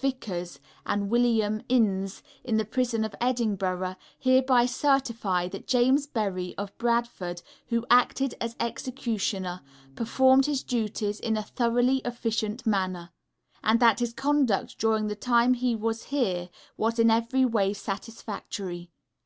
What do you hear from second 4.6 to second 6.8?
certify that James Berry, of